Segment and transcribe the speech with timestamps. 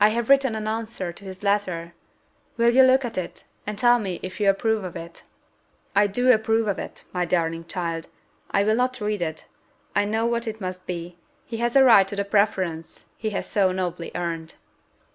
[0.00, 1.92] "I have written an answer to his letter;
[2.56, 5.24] will you look at it, and tell me if you approve of it?"
[5.94, 8.08] "I do approve of it, my darling child:
[8.50, 9.44] I will not read it
[9.94, 13.46] I know what it must be: he has a right to the preference he has
[13.46, 14.54] so nobly earned."